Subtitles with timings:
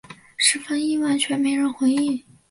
[0.35, 2.23] 十分意外却没人回应